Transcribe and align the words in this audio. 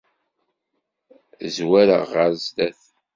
Zwareɣ 1.55 2.03
ɣer 2.11 2.31
zdat. 2.45 2.81